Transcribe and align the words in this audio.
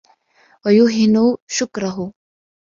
وَيُوهِنُ 0.65 1.37
شُكْرَهُ 1.47 2.13